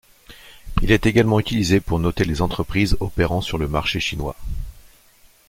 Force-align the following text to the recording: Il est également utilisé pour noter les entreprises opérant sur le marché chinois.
Il 0.81 0.91
est 0.91 1.05
également 1.05 1.39
utilisé 1.39 1.79
pour 1.79 1.99
noter 1.99 2.25
les 2.25 2.41
entreprises 2.41 2.97
opérant 2.99 3.39
sur 3.39 3.59
le 3.59 3.67
marché 3.67 3.99
chinois. 3.99 4.35